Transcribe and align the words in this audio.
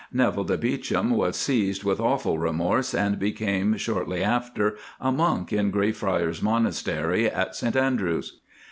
Neville 0.11 0.45
de 0.45 0.57
Beauchamp 0.57 1.11
was 1.15 1.35
seized 1.37 1.83
with 1.83 1.99
awful 1.99 2.39
remorse, 2.39 2.95
and 2.95 3.19
became 3.19 3.77
shortly 3.77 4.23
after 4.23 4.75
a 4.99 5.11
monk 5.11 5.53
in 5.53 5.69
Greyfriars 5.69 6.41
Monastery 6.41 7.27
at 7.29 7.55
St 7.55 7.75
Andrews. 7.75 8.39